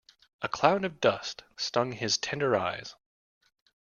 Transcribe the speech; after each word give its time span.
A 0.41 0.49
cloud 0.49 0.83
of 0.83 0.99
dust 0.99 1.43
stung 1.57 1.91
his 1.91 2.17
tender 2.17 2.55
eyes. 2.55 2.95